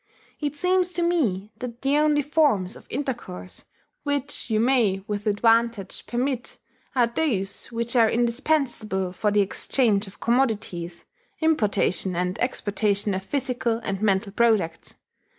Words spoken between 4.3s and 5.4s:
you may with